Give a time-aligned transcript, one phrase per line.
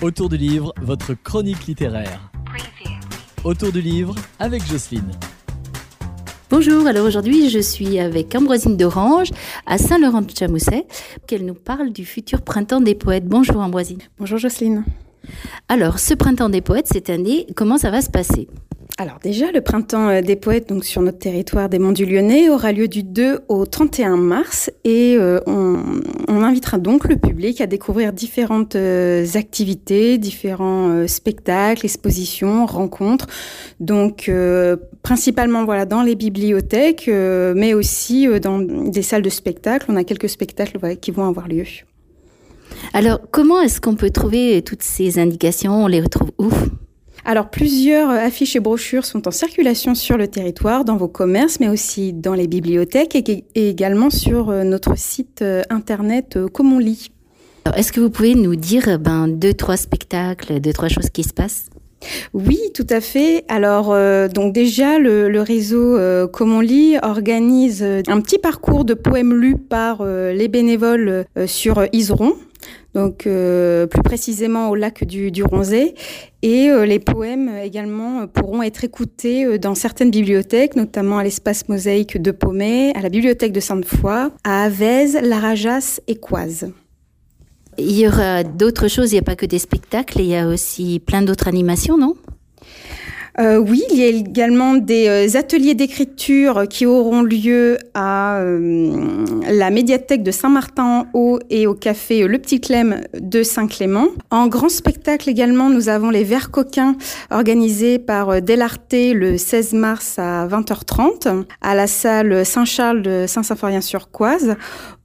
[0.00, 2.30] Autour du livre, votre chronique littéraire.
[3.42, 5.10] Autour du livre avec Jocelyne.
[6.50, 9.30] Bonjour, alors aujourd'hui je suis avec Ambroisine d'Orange
[9.66, 10.86] à Saint-Laurent-de-Chamousset,
[11.26, 13.26] qu'elle nous parle du futur printemps des poètes.
[13.26, 13.98] Bonjour Ambroisine.
[14.20, 14.84] Bonjour Jocelyne.
[15.68, 18.46] Alors, ce printemps des poètes cette année, comment ça va se passer?
[19.00, 22.72] Alors déjà, le printemps euh, des poètes sur notre territoire des Monts du Lyonnais aura
[22.72, 28.12] lieu du 2 au 31 mars et euh, on, invitera donc le public à découvrir
[28.12, 33.26] différentes euh, activités, différents spectacles, expositions, rencontres.
[33.78, 34.30] Donc
[35.02, 39.86] principalement dans les bibliothèques, mais aussi dans des salles de spectacle.
[39.88, 41.64] On a quelques spectacles qui vont avoir lieu.
[42.94, 45.84] Alors comment est-ce qu'on peut trouver toutes ces indications?
[45.84, 46.48] On les retrouve où?
[47.28, 51.68] Alors, plusieurs affiches et brochures sont en circulation sur le territoire, dans vos commerces, mais
[51.68, 56.78] aussi dans les bibliothèques et, également sur euh, notre site euh, internet euh, Comme on
[56.78, 57.10] lit.
[57.76, 61.34] Est-ce que vous pouvez nous dire ben, deux, trois spectacles, deux, trois choses qui se
[61.34, 61.66] passent?
[62.32, 63.44] Oui, tout à fait.
[63.48, 63.94] Alors,
[64.30, 65.98] donc déjà, le, réseau
[66.28, 72.36] Comme on lit organise un petit parcours de poèmes lus par les bénévoles sur Iseron
[72.94, 75.94] donc euh, plus précisément au lac du, du Ronzé.
[76.42, 81.68] Et euh, les poèmes également pourront être écoutés euh, dans certaines bibliothèques, notamment à l'espace
[81.68, 86.72] mosaïque de Pommet, à la bibliothèque de Sainte-Foy, à Avez, Larajas et Coise.
[87.76, 90.48] Il y aura d'autres choses, il n'y a pas que des spectacles, il y a
[90.48, 92.16] aussi plein d'autres animations, non?
[93.38, 99.24] Euh, oui, il y a également des euh, ateliers d'écriture qui auront lieu à euh,
[99.48, 104.06] la médiathèque de Saint-Martin-en-Haut et au café Le Petit Clem de Saint-Clément.
[104.32, 106.96] En grand spectacle également, nous avons les Verts coquins
[107.30, 114.56] organisés par Delarté le 16 mars à 20h30 à la salle Saint-Charles de Saint-Symphorien-sur-Coise.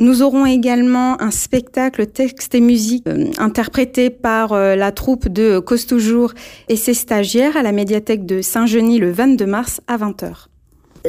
[0.00, 5.60] Nous aurons également un spectacle texte et musique euh, interprété par euh, la troupe de
[5.60, 6.32] Cause Toujours
[6.68, 10.46] et ses stagiaires à la médiathèque de Saint-Genis le 22 mars à 20h.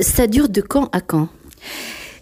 [0.02, 1.30] Ça dure de quand à quand?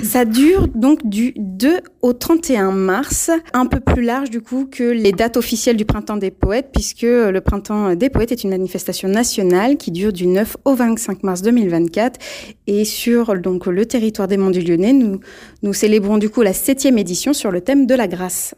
[0.04, 4.84] Ça dure donc du 2 au 31 mars, un peu plus large du coup que
[4.84, 9.08] les dates officielles du printemps des poètes, puisque le printemps des poètes est une manifestation
[9.08, 12.20] nationale qui dure du 9 au 25 mars 2024.
[12.68, 15.20] Et sur donc le territoire des Monts du Lyonnais, nous,
[15.62, 18.56] nous célébrons du coup la septième édition sur le thème de la grâce.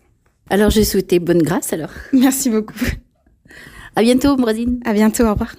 [0.49, 1.91] Alors je souhaitais bonne grâce alors.
[2.13, 2.75] Merci beaucoup.
[3.95, 4.79] À bientôt, Brazine.
[4.85, 5.55] À bientôt, au revoir.